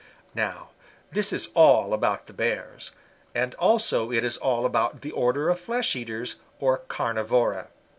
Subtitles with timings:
[0.33, 0.69] "Now
[1.11, 2.93] this is all about the Bears,
[3.35, 7.67] and also it is all about the order of flesh eaters, or Carnivora.